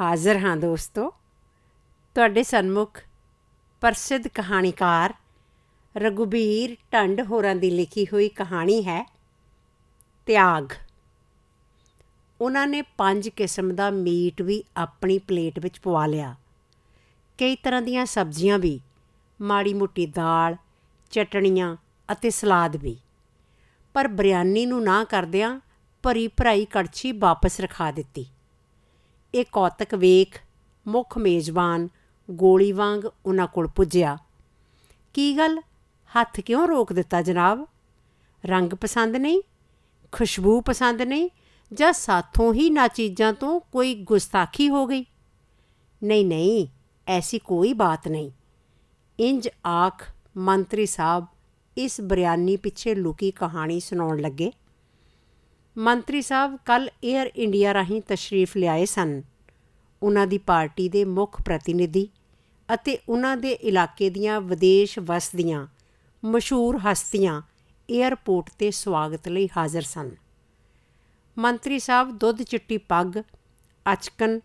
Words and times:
ਹਾਜ਼ਰ 0.00 0.36
ਹਾਂ 0.38 0.56
ਦੋਸਤੋ। 0.56 1.14
ਤੁਹਾਡੇ 2.14 2.42
ਸਨਮੁਖ 2.42 2.98
ਪ੍ਰਸਿੱਧ 3.80 4.28
ਕਹਾਣੀਕਾਰ 4.28 5.14
ਰਗੂਬੀਰ 5.96 6.76
ਢੰਡ 6.92 7.20
ਹੋਰਾਂ 7.20 7.54
ਦੀ 7.54 7.70
ਲਿਖੀ 7.70 8.04
ਹੋਈ 8.04 8.28
ਕਹਾਣੀ 8.28 8.82
ਹੈ, 8.82 9.12
ਤਿਆਗ। 10.26 10.68
ਉਹਨਾਂ 12.40 12.66
ਨੇ 12.66 12.82
ਪੰਜ 12.82 13.28
ਕਿਸਮ 13.28 13.74
ਦਾ 13.74 13.90
ਮੀਟ 13.90 14.42
ਵੀ 14.42 14.64
ਆਪਣੀ 14.76 15.18
ਪਲੇਟ 15.18 15.58
ਵਿੱਚ 15.58 15.78
ਪਵਾ 15.78 16.06
ਲਿਆ। 16.06 16.34
ਕਈ 17.38 17.56
ਤਰ੍ਹਾਂ 17.56 17.82
ਦੀਆਂ 17.82 18.06
ਸਬਜ਼ੀਆਂ 18.06 18.58
ਵੀ, 18.58 18.80
ਮਾੜੀ 19.40 19.74
ਮੋਟੀ 19.74 20.06
ਦਾਲ, 20.06 20.56
ਚਟਣੀਆਂ 21.10 21.76
ਅਤੇ 22.12 22.30
ਸਲਾਦ 22.30 22.76
ਵੀ। 22.76 22.96
ਪਰ 23.94 24.08
ਬਿਰਿਆਨੀ 24.08 24.66
ਨੂੰ 24.66 24.84
ਨਾ 24.84 25.04
ਕਰਦਿਆਂ 25.04 25.60
ਭਰੀ 26.02 26.28
ਭਰਾਈ 26.28 26.64
ਕੜਛੀ 26.64 27.12
ਵਾਪਸ 27.12 27.60
ਰਖਾ 27.60 27.90
ਦਿੱਤੀ। 27.90 28.26
ਇਹ 29.38 29.44
ਕੌਤਕ 29.52 29.94
ਵੇਖ 29.94 30.40
ਮੁੱਖ 30.88 31.18
ਮੇਜ਼ਬਾਨ 31.18 31.88
ਗੋਲੀ 32.30 32.72
ਵਾਂਗ 32.72 33.00
ਉਹਨਾਂ 33.26 33.46
ਕੋਲ 33.46 33.66
ਪੁੱਜਿਆ। 33.66 34.18
ਕੀ 35.14 35.38
ਗੱਲ? 35.38 35.60
ਹੱਥ 36.16 36.40
ਕਿਉਂ 36.40 36.68
ਰੋਕ 36.68 36.92
ਦਿੱਤਾ 36.92 37.22
ਜਨਾਬ? 37.22 37.68
ਰੰਗ 38.46 38.70
ਪਸੰਦ 38.70 39.16
ਨਹੀਂ? 39.16 39.42
ਖੁਸ਼ਬੂ 40.12 40.60
ਪਸੰਦ 40.60 41.02
ਨਹੀਂ? 41.02 41.30
ਜਾਂ 41.72 41.92
ਸਾਥੋਂ 41.92 42.54
ਹੀ 42.54 42.70
ਨਾ 42.70 42.88
ਚੀਜ਼ਾਂ 42.88 43.32
ਤੋਂ 43.32 43.60
ਕੋਈ 43.60 43.94
ਗੁਸਤਾਖੀ 43.94 44.68
ਹੋ 44.68 44.86
ਗਈ? 44.86 45.04
ਨਹੀਂ 46.04 46.26
ਨਹੀਂ, 46.26 46.66
ਐਸੀ 47.06 47.38
ਕੋਈ 47.38 47.72
ਬਾਤ 47.72 48.08
ਨਹੀਂ। 48.08 48.30
ਇੰਜ 49.20 49.48
ਆਖ 49.66 50.10
ਮੰਤਰੀ 50.36 50.86
ਸਾਹਿਬ 50.86 51.26
ਇਸ 51.76 52.00
ਬਿਰਿਆਨੀ 52.00 52.56
ਪਿੱਛੇ 52.56 52.94
ਲੁਕੀ 52.94 53.30
ਕਹਾਣੀ 53.30 53.80
ਸੁਣਾਉਣ 53.80 54.20
ਲੱਗੇ। 54.20 54.52
ਮੰਤਰੀ 55.78 56.22
ਸਾਹਿਬ 56.22 56.56
ਕੱਲ 56.64 56.88
에ਅਰ 56.88 57.30
ਇੰਡੀਆ 57.36 57.74
ਰਾਹੀਂ 57.74 58.02
ਤਸ਼ਰੀਫ 58.02 58.56
ਲਿਆਏ 58.56 58.84
ਸਨ। 58.84 59.22
ਉਹਨਾਂ 60.02 60.26
ਦੀ 60.26 60.38
ਪਾਰਟੀ 60.38 60.88
ਦੇ 60.88 61.04
ਮੁੱਖ 61.04 61.42
ਪ੍ਰਤੀਨਿਧੀ 61.42 62.08
ਅਤੇ 62.74 62.98
ਉਹਨਾਂ 63.08 63.36
ਦੇ 63.36 63.52
ਇਲਾਕੇ 63.52 64.10
ਦੀਆਂ 64.10 64.40
ਵਿਦੇਸ਼ 64.40 64.98
ਵਸਦੀਆਂ 64.98 65.66
ਮਸ਼ਹੂਰ 66.24 66.78
ਹਸਤੀਆਂ 66.78 67.42
에ਅਰਪੋਰਟ 67.88 68.50
ਤੇ 68.58 68.70
ਸਵਾਗਤ 68.70 69.28
ਲਈ 69.28 69.48
ਹਾਜ਼ਰ 69.56 69.82
ਸਨ। 69.82 70.10
ਮੰਤਰੀ 71.38 71.78
ਸਾਹਿਬ 71.78 72.18
ਦੁੱਧ 72.18 72.42
ਚਿੱਟੀ 72.42 72.78
ਪੱਗ, 72.78 73.18
ਅਚਕਨ 73.92 74.40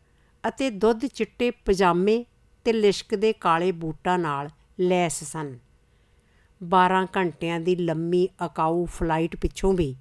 ਅਤੇ 0.48 0.70
ਦੁੱਧ 0.70 1.06
ਚਿੱਟੇ 1.06 1.52
ਪਜਾਮੇ 1.52 2.26
ਤੇ 2.66 2.74
ਲਿਸ਼ਕਦੇ 2.74 3.34
ਕਾਲੇ 3.34 3.72
ਬੂਟਾਂ 3.72 4.20
ਨਾਲ 4.20 4.50
ਲੈਸ 4.80 5.24
ਸਨ। 5.24 5.58
12 6.62 7.06
ਘੰਟਿਆਂ 7.18 7.60
ਦੀ 7.60 7.76
ਲੰਮੀ 7.76 8.28
ਅਕਾਊ 8.46 8.86
ਫਲਾਈਟ 8.86 9.36
ਪਿੱਛੋਂ 9.36 9.74
ਵੀ 9.74 9.96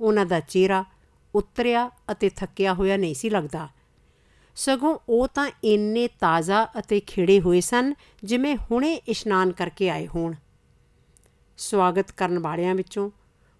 ਉਹਨਾਂ 0.00 0.26
ਦਾ 0.26 0.40
ਚਿਹਰਾ 0.40 0.84
ਉਤਰਿਆ 1.34 1.90
ਅਤੇ 2.12 2.28
ਥੱਕਿਆ 2.28 2.74
ਹੋਇਆ 2.74 2.96
ਨਹੀਂ 2.96 3.14
ਸੀ 3.14 3.30
ਲੱਗਦਾ। 3.30 3.68
ਸਗੋਂ 4.54 4.98
ਉਹ 5.08 5.28
ਤਾਂ 5.28 5.50
ਇੰਨੇ 5.64 6.08
ਤਾਜ਼ਾ 6.08 6.68
ਅਤੇ 6.78 7.00
ਖਿੜੇ 7.00 7.40
ਹੋਏ 7.40 7.60
ਸਨ 7.60 7.94
ਜਿਵੇਂ 8.24 8.56
ਹੁਣੇ 8.56 8.94
ਇਸ਼ਨਾਨ 8.94 9.52
ਕਰਕੇ 9.52 9.90
ਆਏ 9.90 10.06
ਹੋਣ। 10.06 10.34
ਸਵਾਗਤ 11.58 12.10
ਕਰਨ 12.10 12.38
ਵਾਲਿਆਂ 12.38 12.74
ਵਿੱਚੋਂ 12.74 13.10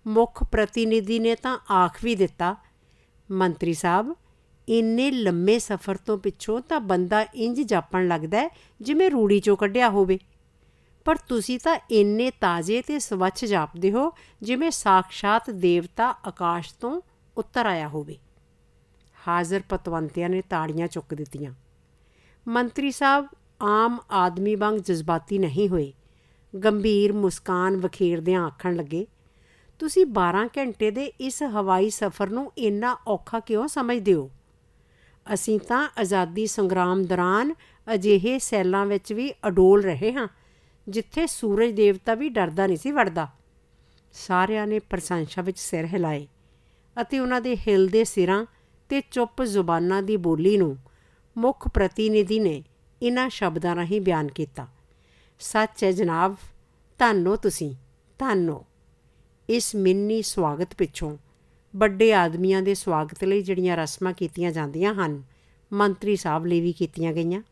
ਮੁੱਖ 0.06 0.44
ਪ੍ਰਤੀਨਿਧੀ 0.44 1.18
ਨੇ 1.18 1.34
ਤਾਂ 1.34 1.58
ਆਖ 1.72 2.04
ਵੀ 2.04 2.14
ਦਿੱਤਾ, 2.14 2.56
ਮੰਤਰੀ 3.30 3.74
ਸਾਹਿਬ, 3.74 4.16
ਇੰਨੇ 4.68 5.10
ਲੰਮੇ 5.10 5.58
ਸਫ਼ਰ 5.58 5.96
ਤੋਂ 5.96 6.18
ਪਿੱਛੋਂ 6.18 6.60
ਤਾਂ 6.60 6.80
ਬੰਦਾ 6.80 7.22
ਇੰਜ 7.22 7.60
ਜਾਪਣ 7.60 8.08
ਲੱਗਦਾ 8.08 8.50
ਜਿਵੇਂ 8.80 9.10
ਰੂੜੀ 9.10 9.40
ਚੋਂ 9.40 9.56
ਕੱਢਿਆ 9.56 9.90
ਹੋਵੇ। 9.90 10.18
ਪਰ 11.08 11.16
ਤੁਸੀਂ 11.16 11.58
ਤਾਂ 11.64 11.78
ਇੰਨੇ 11.90 12.30
ਤਾਜ਼ੇ 12.30 12.82
ਤੇ 12.82 12.98
ਸਵੱਛ 12.98 13.44
ਜਾਪਦੇ 13.44 13.92
ਹੋ 13.92 14.12
ਜਿਵੇਂ 14.42 14.70
ਸਾਖਸ਼ਾਤ 14.70 15.50
ਦੇਵਤਾ 15.50 16.14
ਆਕਾਸ਼ 16.28 16.74
ਤੋਂ 16.74 17.00
ਉੱਤਰ 17.36 17.66
ਆਇਆ 17.66 17.88
ਹੋਵੇ। 17.88 18.16
ਹਾਜ਼ਰ 19.28 19.60
ਪਤਵੰਤਿਆਂ 19.68 20.28
ਨੇ 20.28 20.42
ਤਾੜੀਆਂ 20.42 20.88
ਚੁੱਕ 20.88 21.14
ਦਿੱਤੀਆਂ। 21.14 21.54
ਮੰਤਰੀ 22.48 22.90
ਸਾਹਿਬ, 22.90 23.28
ਆਮ 23.62 23.98
ਆਦਮੀ 24.10 24.54
ਵਾਂਗ 24.54 24.74
ਜਜ਼ਬਾਤੀ 24.74 25.38
ਨਹੀਂ 25.38 25.68
ਹੋਏ। 25.68 25.92
ਗੰਭੀਰ 26.64 27.12
ਮੁਸਕਾਨ 27.12 27.76
ਵਖੇਰਦਿਆਂ 27.76 28.46
ਆਖਣ 28.46 28.76
ਲੱਗੇ, 28.76 29.06
ਤੁਸੀਂ 29.78 30.06
12 30.06 30.46
ਘੰਟੇ 30.46 30.90
ਦੇ 30.90 31.04
ਇਸ 31.04 31.42
ਹਵਾਈ 31.42 31.90
ਸਫ਼ਰ 31.90 32.30
ਨੂੰ 32.30 32.52
ਇੰਨਾ 32.58 32.98
ਔਖਾ 33.06 33.40
ਕਿਉਂ 33.40 33.68
ਸਮਝਦੇ 33.68 34.14
ਹੋ? 34.14 34.30
ਅਸੀਂ 35.34 35.60
ਤਾਂ 35.60 35.88
ਆਜ਼ਾਦੀ 35.98 36.46
ਸੰਗਰਾਮ 36.46 37.04
ਦੌਰਾਨ 37.04 37.54
ਅਜਿਹੇ 37.94 38.38
ਸੈਲਾਂ 38.38 38.86
ਵਿੱਚ 38.86 39.12
ਵੀ 39.12 39.32
ਅਡੋਲ 39.46 39.82
ਰਹੇ 39.82 40.12
ਹਾਂ। 40.12 40.28
ਜਿੱਥੇ 40.88 41.26
ਸੂਰਜ 41.26 41.72
ਦੇਵਤਾ 41.72 42.14
ਵੀ 42.14 42.28
ਡਰਦਾ 42.28 42.66
ਨਹੀਂ 42.66 42.76
ਸੀ 42.76 42.90
ਵੜਦਾ। 42.90 43.28
ਸਾਰਿਆਂ 44.12 44.66
ਨੇ 44.66 44.78
ਪ੍ਰਸ਼ੰਸਾ 44.78 45.42
ਵਿੱਚ 45.42 45.58
ਸਿਰ 45.58 45.86
ਹਿਲਾਏ 45.86 46.26
ਅਤੇ 46.96 47.18
ਉਹਨਾਂ 47.18 47.40
ਦੇ 47.40 47.56
ਹਿਲਦੇ 47.56 48.04
ਸਿਰਾਂ 48.04 48.44
ਤੇ 48.90 49.00
ਚੁੱਪ 49.10 49.42
ਜ਼ੁਬਾਨਾਂ 49.42 50.02
ਦੀ 50.02 50.16
ਬੋਲੀ 50.16 50.56
ਨੂੰ 50.56 50.76
ਮੁੱਖ 51.36 51.68
ਪ੍ਰਤੀਨਿਧੀ 51.68 52.38
ਨੇ 52.38 52.62
ਇਹਨਾਂ 53.02 53.28
ਸ਼ਬਦਾਂ 53.28 53.76
ਰਾਹੀਂ 53.76 54.00
ਬਿਆਨ 54.00 54.28
ਕੀਤਾ। 54.28 54.66
ਸੱਚ 55.40 55.84
ਹੈ 55.84 55.92
ਜਨਾਬ, 55.92 56.36
ਧੰਨੋ 56.98 57.36
ਤੁਸੀਂ, 57.36 57.74
ਧੰਨੋ। 58.18 58.64
ਇਸ 59.48 59.74
ਮਿੰਨੀ 59.74 60.22
ਸਵਾਗਤ 60.22 60.74
ਪਿੱਛੋਂ 60.74 61.16
ਵੱਡੇ 61.74 62.12
ਆਦਮੀਆਂ 62.14 62.62
ਦੇ 62.62 62.74
ਸਵਾਗਤ 62.74 63.24
ਲਈ 63.24 63.42
ਜਿਹੜੀਆਂ 63.42 63.76
ਰਸਮਾਂ 63.76 64.12
ਕੀਤੀਆਂ 64.12 64.50
ਜਾਂਦੀਆਂ 64.52 64.94
ਹਨ, 64.94 65.22
ਮੰਤਰੀ 65.72 66.16
ਸਾਹਿਬ 66.16 66.46
ਲਈ 66.46 66.60
ਵੀ 66.60 66.72
ਕੀਤੀਆਂ 66.72 67.12
ਗਈਆਂ, 67.12 67.42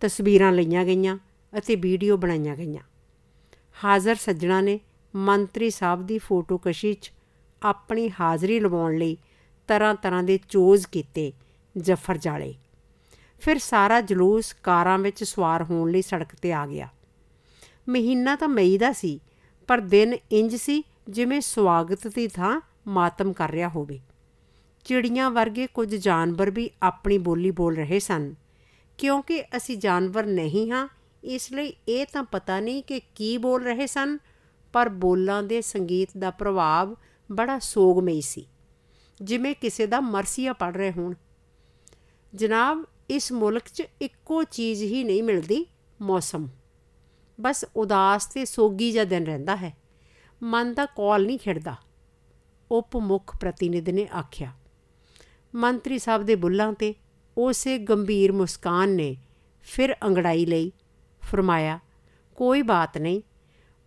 ਤਸਵੀਰਾਂ 0.00 0.52
ਲਈਆਂ 0.52 0.84
ਗਈਆਂ 0.84 1.18
ਅਤੇ 1.52 1.76
ਵੀਡੀਓ 1.76 2.16
ਬਣਾਈਆਂ 2.16 2.56
ਗਈਆਂ। 2.56 2.82
ਹਾਜ਼ਰ 3.84 4.14
ਸੱਜਣਾ 4.14 4.60
ਨੇ 4.60 4.78
ਮੰਤਰੀ 5.14 5.70
ਸਾਹਿਬ 5.70 6.06
ਦੀ 6.06 6.18
ਫੋਟੋ 6.18 6.58
ਕਸ਼ੀ 6.58 6.94
'ਚ 6.94 7.12
ਆਪਣੀ 7.62 8.10
ਹਾਜ਼ਰੀ 8.20 8.60
ਲਵਾਉਣ 8.60 8.96
ਲਈ 8.98 9.16
ਤਰ੍ਹਾਂ 9.68 9.94
ਤਰ੍ਹਾਂ 9.94 10.22
ਦੇ 10.22 10.38
ਚੋਜ਼ 10.48 10.86
ਕੀਤੇ 10.86 11.32
ਜਫਰ 11.76 12.16
ਜਾਲੇ। 12.16 12.54
ਫਿਰ 13.40 13.58
ਸਾਰਾ 13.58 14.00
ਜਲੂਸ 14.00 14.52
ਕਾਰਾਂ 14.52 14.98
ਵਿੱਚ 14.98 15.24
ਸਵਾਰ 15.24 15.62
ਹੋਣ 15.62 15.90
ਲਈ 15.90 16.02
ਸੜਕ 16.02 16.34
ਤੇ 16.42 16.52
ਆ 16.52 16.66
ਗਿਆ। 16.66 16.88
ਮਹੀਨਾ 17.88 18.36
ਤਾਂ 18.36 18.48
ਮਈ 18.48 18.78
ਦਾ 18.78 18.92
ਸੀ, 18.92 19.20
ਪਰ 19.68 19.80
ਦਿਨ 19.80 20.16
ਇੰਜ 20.32 20.56
ਸੀ 20.56 20.82
ਜਿਵੇਂ 21.08 21.40
ਸਵਾਗਤ 21.40 22.06
ਦੀ 22.06 22.28
ਥਾਂ 22.28 22.60
ਮਾਤਮ 22.88 23.32
ਕਰ 23.32 23.50
ਰਿਹਾ 23.50 23.68
ਹੋਵੇ। 23.68 24.00
ਚਿੜੀਆਂ 24.84 25.30
ਵਰਗੇ 25.30 25.66
ਕੁਝ 25.66 25.94
ਜਾਨਵਰ 25.94 26.50
ਵੀ 26.50 26.70
ਆਪਣੀ 26.82 27.18
ਬੋਲੀ 27.18 27.50
ਬੋਲ 27.50 27.76
ਰਹੇ 27.76 27.98
ਸਨ, 27.98 28.34
ਕਿਉਂਕਿ 28.98 29.42
ਅਸੀਂ 29.56 29.76
ਜਾਨਵਰ 29.76 30.26
ਨਹੀਂ 30.26 30.70
ਹਾਂ 30.70 30.88
ਇਸ 31.26 31.52
ਲਈ 31.52 31.72
ਇਹ 31.88 32.06
ਤਾਂ 32.12 32.22
ਪਤਾ 32.22 32.58
ਨਹੀਂ 32.60 32.82
ਕਿ 32.82 33.00
ਕੀ 33.14 33.36
ਬੋਲ 33.38 33.64
ਰਹੇ 33.64 33.86
ਸਨ, 33.86 34.18
ਪਰ 34.74 34.88
ਬੋਲਾਂ 34.88 35.42
ਦੇ 35.42 35.60
ਸੰਗੀਤ 35.60 36.16
ਦਾ 36.18 36.30
ਪ੍ਰਭਾਵ 36.30 36.94
ਬੜਾ 37.30 37.58
ਸੋਗਮਈ 37.58 38.20
ਸੀ, 38.20 38.46
ਜਿਵੇਂ 39.20 39.54
ਕਿਸੇ 39.54 39.86
ਦਾ 39.86 40.00
ਮਰਸੀਆ 40.00 40.52
ਪੜ 40.52 40.76
ਰਹੇ 40.76 40.92
ਹੋਣ। 40.92 41.14
ਜਨਾਬ, 42.32 42.84
ਇਸ 43.10 43.32
ਮੁਲਕ 43.32 43.62
'ਚ 43.64 43.82
ਇੱਕੋ 44.00 44.42
ਚੀਜ਼ 44.44 44.82
ਹੀ 44.82 45.02
ਨਹੀਂ 45.04 45.22
ਮਿਲਦੀ, 45.22 45.64
ਮੌਸਮ। 46.00 46.48
ਬਸ 47.38 47.64
ਉਦਾਸ 47.76 48.26
ਤੇ 48.26 48.44
ਸੋਗੀ 48.44 48.92
ਜਿਹਾ 48.92 49.04
ਦਿਨ 49.04 49.26
ਰਹਿੰਦਾ 49.26 49.56
ਹੈ। 49.56 49.76
ਮਨ 50.42 50.74
ਦਾ 50.74 50.86
ਕੌਲ 50.86 51.26
ਨਹੀਂ 51.26 51.38
ਖਿੜਦਾ। 51.38 51.74
ਉਪ 52.70 52.96
ਮੁੱਖ 52.96 53.36
ਪ੍ਰਤੀਨਿਧ 53.36 53.88
ਨੇ 53.88 54.06
ਆਖਿਆ, 54.18 54.52
ਮੰਤਰੀ 55.54 55.98
ਸਾਹਿਬ 55.98 56.22
ਦੇ 56.22 56.34
ਬੁੱਲਾਂ 56.34 56.72
ਤੇ 56.72 56.94
ਉਸੇ 57.36 57.78
ਗੰਭੀਰ 57.78 58.32
ਮੁਸਕਾਨ 58.32 58.90
ਨੇ 58.90 59.16
ਫਿਰ 59.66 59.94
ਅੰਗੜਾਈ 60.02 60.46
ਲਈ 60.46 60.72
ਫਰਮਾਇਆ, 61.26 61.78
ਕੋਈ 62.36 62.62
ਬਾਤ 62.62 62.98
ਨਹੀਂ। 62.98 63.22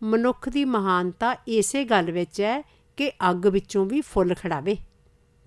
ਮਨੁੱਖ 0.03 0.50
ਦੀ 0.50 0.66
ਮਹਾਨਤਾ 0.66 1.35
ਇਸੇ 1.47 1.83
ਗੱਲ 1.83 2.11
ਵਿੱਚ 2.11 2.41
ਹੈ 2.41 2.63
ਕਿ 2.97 3.11
ਅੱਗ 3.29 3.47
ਵਿੱਚੋਂ 3.47 3.85
ਵੀ 3.85 4.01
ਫੁੱਲ 4.01 4.35
ਖੜਾਵੇ। 4.35 4.77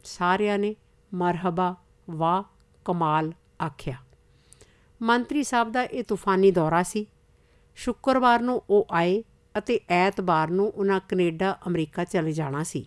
ਸਾਰਿਆਂ 0.04 0.58
ਨੇ 0.58 0.76
ਮਰਹਬਾ, 1.14 1.76
ਵਾਹ, 2.10 2.42
ਕਮਾਲ 2.84 3.32
ਆਖਿਆ। 3.62 3.96
ਮੰਤਰੀ 5.02 5.42
ਸਾਹਿਬ 5.42 5.72
ਦਾ 5.72 5.82
ਇਹ 5.82 6.04
ਤੂਫਾਨੀ 6.04 6.50
ਦੌਰਾ 6.50 6.82
ਸੀ। 6.82 7.06
ਸ਼ੁੱਕਰਵਾਰ 7.76 8.40
ਨੂੰ 8.40 8.62
ਉਹ 8.70 8.86
ਆਏ 8.90 9.24
ਅਤੇ 9.58 9.80
ਐਤਵਾਰ 9.88 10.50
ਨੂੰ 10.50 10.70
ਉਹਨਾਂ 10.70 11.00
ਕੈਨੇਡਾ, 11.08 11.58
ਅਮਰੀਕਾ 11.66 12.04
ਚਲੇ 12.04 12.32
ਜਾਣਾ 12.32 12.62
ਸੀ। 12.62 12.86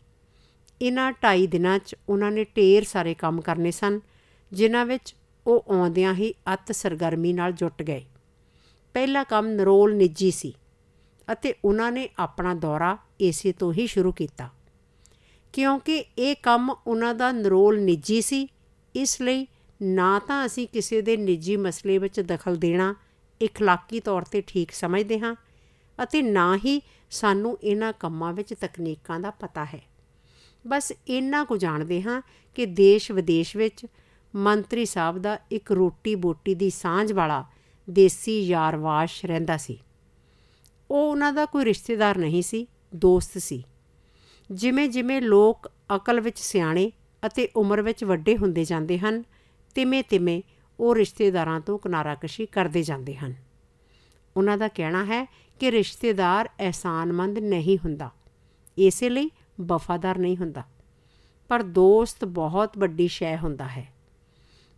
ਇਨਾਂ 0.82 1.12
2.5 1.12 1.48
ਦਿਨਾਂ 1.48 1.80
'ਚ 1.80 1.96
ਉਹਨਾਂ 2.10 2.32
ਨੇ 2.32 2.44
ਢੇਰ 2.44 2.84
ਸਾਰੇ 2.84 3.14
ਕੰਮ 3.14 3.42
ਕਰਨੇ 3.42 3.72
ਸਨ, 3.72 4.00
ਜਿਨ੍ਹਾਂ 4.54 4.86
ਵਿੱਚ 4.86 5.16
ਉਹ 5.48 5.66
ਆਉਂਦਿਆਂ 5.70 6.14
ਹੀ 6.14 6.34
ਅਤ 6.54 6.72
ਸਰਗਰਮੀ 6.72 7.34
ਨਾਲ 7.34 7.52
ਜੁਟ 7.52 7.84
ਗਏ। 7.84 8.06
ਪਹਿਲਾ 8.95 9.25
ਕੰਮ 9.25 9.47
ਨਰੋਲ 9.47 9.95
ਨਿੱਜੀ 9.95 10.31
ਸੀ 10.31 10.55
ਅਤੇ 11.33 11.55
ਉਹਨਾਂ 11.65 11.93
ਨੇ 11.93 12.09
ਆਪਣਾ 12.19 12.55
ਦੌਰਾ 12.55 12.99
ਏਸੇ 13.21 13.53
ਤੋਂ 13.53 13.73
ਹੀ 13.73 13.87
ਸ਼ੁਰੂ 13.87 14.13
ਕੀਤਾ 14.13 14.49
ਕਿਉਂਕਿ 15.53 16.05
ਇਹ 16.19 16.37
ਕੰਮ 16.43 16.71
ਉਹਨਾਂ 16.87 17.15
ਦਾ 17.15 17.33
ਨਰੋਲ 17.33 17.81
ਨਿੱਜੀ 17.81 18.21
ਸੀ 18.21 18.49
ਇਸ 18.95 19.23
ਲਈ 19.23 19.47
ਨਾ 19.83 20.19
ਤਾਂ 20.19 20.47
ਅਸੀਂ 20.47 20.69
ਕਿਸੇ 20.69 21.01
ਦੇ 21.01 21.17
ਨਿੱਜੀ 21.17 21.57
ਮਸਲੇ 21.57 21.99
ਵਿੱਚ 21.99 22.21
ਦਖਲ 22.21 22.57
ਦੇਣਾ 22.57 22.95
اخلاقی 23.45 24.01
ਤੌਰ 24.05 24.23
ਤੇ 24.23 24.43
ਠੀਕ 24.47 24.71
ਸਮਝਦੇ 24.71 25.19
ਹਾਂ 25.19 25.35
ਅਤੇ 26.03 26.23
ਨਾ 26.23 26.57
ਹੀ 26.57 26.83
ਸਾਨੂੰ 27.11 27.59
ਇਹਨਾਂ 27.63 27.93
ਕੰਮਾਂ 27.93 28.33
ਵਿੱਚ 28.33 28.55
ਤਕਨੀਕਾਂ 28.55 29.21
ਦਾ 29.21 29.31
ਪਤਾ 29.31 29.65
ਹੈ 29.65 29.81
ਬਸ 30.67 30.93
ਇੰਨਾ 31.09 31.45
ਕੁ 31.45 31.57
ਜਾਣਦੇ 31.57 32.03
ਹਾਂ 32.03 32.23
ਕਿ 32.55 32.67
ਦੇਸ਼ 32.67 33.13
ਵਿਦੇਸ਼ 33.13 33.57
ਵਿੱਚ 33.57 33.87
ਮੰਤਰੀ 34.37 34.87
ਸਾਹਿਬ 34.87 35.19
ਦਾ 35.19 35.39
ਇੱਕ 35.53 35.73
ਰੋਟੀ 35.73 36.15
ਬੋਟੀ 36.15 36.55
ਦੀ 36.55 36.71
ਸਾਂਝ 36.71 37.13
ਵਾਲਾ 37.13 37.45
ਦੇਸੀ 37.90 38.42
ਯਾਰਵਾਸ਼ 38.42 39.26
ਰਹਿੰਦਾ 39.26 39.58
ਸੀ। 39.58 39.80
ਉਹ 40.92 41.12
ਉਹਨਾਂ 41.12 41.34
ਦਾ 41.34 41.46
ਕੋਈ 41.46 41.66
ਰਿਸ਼ਤੇਦਾਰ 41.66 42.18
ਨਹੀਂ 42.18 42.42
ਸੀ, 42.42 42.68
ਦੋਸਤ 42.96 43.38
ਸੀ। 43.38 43.64
ਜਿਵੇਂ 44.52 44.90
ਜਿਵੇਂ 44.90 45.22
ਲੋਕ 45.22 45.72
ਅਕਲ 45.96 46.20
ਵਿੱਚ 46.20 46.40
ਸਿਆਣੇ 46.40 46.92
ਅਤੇ 47.26 47.50
ਉਮਰ 47.56 47.82
ਵਿੱਚ 47.82 48.04
ਵੱਡੇ 48.04 48.38
ਹੁੰਦੇ 48.38 48.66
ਜਾਂਦੇ 48.66 49.00
ਹਨ, 49.00 49.24
ਤਿਵੇਂ 49.76 50.04
ਤਿਵੇਂ 50.04 50.42
ਉਹ 50.80 50.96
ਰਿਸ਼ਤੇਦਾਰਾਂ 50.96 51.60
ਤੋਂ 51.60 51.78
ਕਿਨਾਰਾਕਸ਼ੀ 51.78 52.46
ਕਰਦੇ 52.46 52.84
ਜਾਂਦੇ 52.84 53.16
ਹਨ। 53.16 53.36
ਉਹਨਾਂ 54.38 54.58
ਦਾ 54.58 54.68
ਕਹਿਣਾ 54.68 55.06
ਹੈ 55.06 55.28
ਕਿ 55.60 55.72
ਰਿਸ਼ਤੇਦਾਰ 55.72 56.50
ਅਹਿਸਾਨਮੰਦ 56.60 57.40
ਨਹੀਂ 57.40 57.78
ਹੁੰਦਾ। 57.78 58.10
ਇਸੇ 58.78 59.10
ਲਈ 59.10 59.32
ਵਫਾਦਾਰ 59.62 60.18
ਨਹੀਂ 60.18 60.38
ਹੁੰਦਾ। 60.38 60.64
ਪਰ 61.48 61.64
ਦੋਸਤ 61.64 62.26
ਬਹੁਤ 62.26 62.78
ਵੱਡੀ 62.78 63.08
ਸ਼ੈ 63.08 63.38
ਹੁੰਦਾ 63.38 63.68
ਹੈ। 63.68 63.94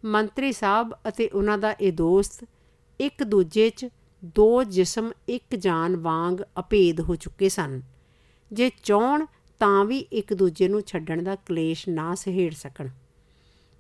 ਮੰਤਰੀ 0.06 0.52
ਸਾਹਿਬ 0.52 0.94
ਅਤੇ 1.08 1.28
ਉਹਨਾਂ 1.28 1.58
ਦਾ 1.58 1.72
ਇਹ 1.72 1.94
ਦੋਸਤ 1.94 2.46
ਇੱਕ 3.00 3.24
ਦੂਜੇ 3.24 3.70
'ਚ 3.70 3.90
ਦੋ 4.26 4.64
ਜਿਸਮ 4.64 5.12
ਇੱਕ 5.30 5.56
ਜਾਨ 5.56 5.96
ਵਾਂਗ 5.96 6.42
ਅਪੇਦ 6.60 7.02
ਹੋ 7.02 7.16
ਚੁੱਕੇ 7.16 7.50
ਸਨ। 7.50 7.82
ਜੇ 8.52 8.72
ਚਾਹਣ 8.84 9.26
ਤਾਂ 9.60 9.86
ਵੀ 9.86 9.98
ਇੱਕ 9.98 10.34
ਦੂਜੇ 10.34 10.68
ਨੂੰ 10.68 10.82
ਛੱਡਣ 10.82 11.24
ਦਾ 11.24 11.36
ਕਲੇਸ਼ 11.36 11.90
ਨਾ 11.90 12.16
ਸਹਿੜ 12.16 12.54
ਸਕਣ। 12.54 12.90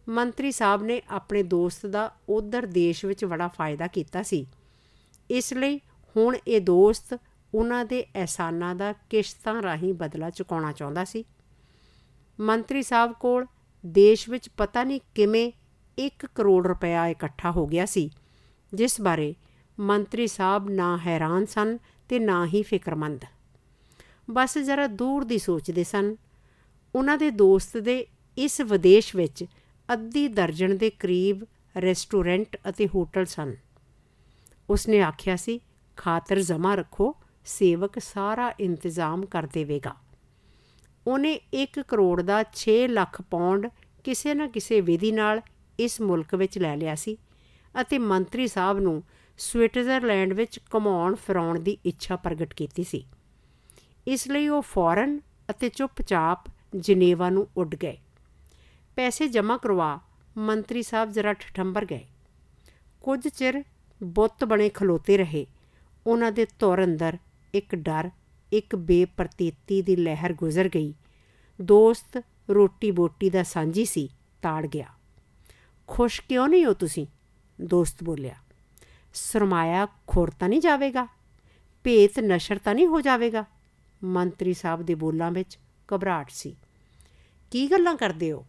ਮੰਤਰੀ 0.09 0.51
ਸਾਹਿਬ 0.51 0.83
ਨੇ 0.83 1.01
ਆਪਣੇ 1.09 1.43
ਦੋਸਤ 1.43 1.85
ਦਾ 1.85 2.15
ਉਧਰ 2.29 2.65
ਦੇਸ਼ 2.65 3.05
ਵਿੱਚ 3.05 3.25
ਬੜਾ 3.25 3.47
ਫਾਇਦਾ 3.47 3.87
ਕੀਤਾ 3.87 4.23
ਸੀ। 4.23 4.45
ਇਸ 5.29 5.53
ਲਈ 5.53 5.79
ਹੁਣ 6.15 6.37
ਇਹ 6.47 6.61
ਦੋਸਤ 6.61 7.19
ਉਹਨਾਂ 7.53 7.85
ਦੇ 7.85 8.05
ਅਹਿਸਾਨਾਂ 8.15 8.75
ਦਾ 8.75 8.93
ਕਿਸ਼ਤਾਂ 8.93 9.61
ਰਾਹੀਂ 9.61 9.93
ਬਦਲਾ 9.93 10.29
ਚੁਕਾਉਣਾ 10.29 10.71
ਚਾਹੁੰਦਾ 10.71 11.03
ਸੀ। 11.03 11.25
ਮੰਤਰੀ 12.39 12.83
ਸਾਹਿਬ 12.83 13.13
ਕੋਲ 13.13 13.45
ਦੇਸ਼ 13.85 14.29
ਵਿੱਚ 14.29 14.49
ਪਤਾ 14.49 14.83
ਨਹੀਂ 14.83 14.99
ਕਿਵੇਂ 15.15 15.51
1 15.99 16.27
ਕਰੋੜ 16.35 16.67
ਰੁਪਇਆ 16.67 17.07
ਇਕੱਠਾ 17.07 17.51
ਹੋ 17.51 17.67
ਗਿਆ 17.67 17.85
ਸੀ। 17.85 18.09
ਜਿਸ 18.73 19.01
ਬਾਰੇ 19.01 19.35
ਮੰਤਰੀ 19.79 20.27
ਸਾਹਿਬ 20.27 20.69
ਨਾ 20.69 20.97
ਹੈਰਾਨ 20.97 21.45
ਸਨ 21.45 21.77
ਤੇ 22.09 22.19
ਨਾ 22.19 22.45
ਹੀ 22.45 22.63
ਫਿਕਰਮੰਦ। 22.63 23.25
ਬਸ 24.31 24.57
ਜਰਾ 24.57 24.87
ਦੂਰ 24.87 25.23
ਦੀ 25.23 25.37
ਸੋਚਦੇ 25.37 25.83
ਸਨ। 25.83 26.15
ਉਹਨਾਂ 26.95 27.17
ਦੇ 27.17 27.31
ਦੋਸਤ 27.31 27.77
ਦੇ 27.77 28.07
ਇਸ 28.37 28.61
ਵਿਦੇਸ਼ 28.61 29.15
ਵਿੱਚ 29.15 29.45
ਅੱਧੀ 29.93 30.27
ਦਰਜਨ 30.27 30.77
ਦੇ 30.77 30.89
ਕਰੀਬ 30.89 31.43
ਰੈਸਟੋਰੈਂਟ 31.81 32.57
ਅਤੇ 32.69 32.87
ਹੋਟਲ 32.87 33.25
ਸਨ। 33.25 33.55
ਉਸਨੇ 34.69 35.01
ਆਖਿਆ 35.01 35.35
ਸੀ, 35.35 35.61
ਖਾਤਰ 35.97 36.39
ਜਮਾ 36.39 36.75
ਰੱਖੋ, 36.75 37.15
ਸੇਵਕ 37.45 37.99
ਸਾਰਾ 37.99 38.53
ਇੰਤਜ਼ਾਮ 38.59 39.25
ਕਰ 39.25 39.43
ਦੇਵੇਗਾ। 39.45 39.95
ਉਹਨੇ 41.07 41.39
1 41.53 41.81
ਕਰੋੜ 41.87 42.21
ਦਾ 42.21 42.43
6 42.53 42.87
ਲੱਖ 42.87 43.21
ਪੌਂਡ 43.21 43.67
ਕਿਸੇ 44.03 44.33
ਨਾ 44.33 44.47
ਕਿਸੇ 44.47 44.81
ਵਿਧੀ 44.81 45.11
ਨਾਲ 45.11 45.41
ਇਸ 45.79 46.01
ਮੁਲਕ 46.01 46.35
ਵਿੱਚ 46.35 46.57
ਲੈ 46.57 46.75
ਲਿਆ 46.75 46.95
ਸੀ। 46.95 47.17
ਅਤੇ 47.81 47.97
ਮੰਤਰੀ 47.97 48.47
ਸਾਹਿਬ 48.47 48.79
ਨੂੰ 48.79 49.03
ਸਵਿਟਜ਼ਰਲੈਂਡ 49.37 50.33
ਵਿੱਚ 50.33 50.59
ਕਮਾਉਣ 50.71 51.15
ਫਰਾਉਣ 51.15 51.59
ਦੀ 51.59 51.77
ਇੱਛਾ 51.85 52.15
ਪ੍ਰਗਟ 52.15 52.53
ਕੀਤੀ 52.53 52.83
ਸੀ। 52.83 53.05
ਇਸ 54.07 54.27
ਲਈ 54.27 54.47
ਉਹ 54.47 54.61
ਫੌਰਨ 54.61 55.19
ਅਤੇ 55.49 55.69
ਚੁੱਪਚਾਪ 55.69 56.39
ਜਨੇਵਾ 56.75 57.29
ਨੂੰ 57.29 57.47
ਉੱਡ 57.57 57.75
ਗਏ। 57.75 57.97
ਪੈਸੇ 58.95 59.27
ਜਮ੍ਹਾਂ 59.27 59.57
ਕਰਵਾ 59.57 59.99
ਮੰਤਰੀ 60.37 60.83
ਸਾਹਿਬ 60.83 61.11
ਜਰਾ 61.11 61.33
ਠਠੰਬਰ 61.33 61.85
ਗਏ। 61.85 62.05
ਕੁਝ 63.03 63.27
ਚਿਰ 63.27 63.63
ਬੁੱਤ 64.03 64.45
ਬਣੇ 64.45 64.69
ਖਲੋਤੇ 64.69 65.17
ਰਹੇ। 65.17 65.45
ਉਹਨਾਂ 66.07 66.31
ਦੇ 66.31 66.45
ਤੁਰ 66.45 66.83
ਅੰਦਰ 66.83 67.17
ਇੱਕ 67.53 67.75
ਡਰ, 67.75 68.09
ਇੱਕ 68.53 68.75
ਬੇਪਰਤੀਤੀ 68.75 69.81
ਦੀ 69.81 69.95
ਲਹਿਰ 69.95 70.33
ਗੁਜ਼ਰ 70.33 70.69
ਗਈ। 70.69 70.93
ਦੋਸਤ 71.61 72.23
ਰੋਟੀ 72.49 72.91
ਬੋਟੀ 72.91 73.29
ਦਾ 73.29 73.43
ਸਾਂਝੀ 73.43 73.85
ਸੀ, 73.85 74.09
ਤਾੜ 74.41 74.65
ਗਿਆ। 74.65 74.87
ਖੁਸ਼ 75.87 76.21
ਕਿਉਂ 76.21 76.47
ਨਹੀਂ 76.47 76.65
ਹੋ 76.65 76.73
ਤੁਸੀਂ? 76.73 77.07
ਦੋਸਤ 77.61 78.03
ਬੋਲਿਆ, 78.03 78.35
ਸਰਮਾਇਆ 79.13 79.87
ਖੋਰ 80.07 80.29
ਤਾਂ 80.29 80.49
ਨਹੀਂ 80.49 80.61
ਜਾਵੇਗਾ, 80.61 81.07
ਭੇਤ 81.83 82.19
ਨਸ਼ਰ 82.19 82.57
ਤਾਂ 82.57 82.75
ਨਹੀਂ 82.75 82.87
ਹੋ 82.87 83.01
ਜਾਵੇਗਾ। 83.01 83.45
ਮੰਤਰੀ 84.03 84.53
ਸਾਹਿਬ 84.53 84.81
ਦੇ 84.81 84.95
ਬੋਲਾਂ 84.95 85.31
ਵਿੱਚ 85.31 85.57
ਘਬਰਾਹਟ 85.89 86.29
ਸੀ। 86.29 86.55
ਕੀ 87.51 87.67
ਗੱਲਾਂ 87.71 87.95
ਕਰਦੇ 87.95 88.31
ਹੋ? 88.31 88.45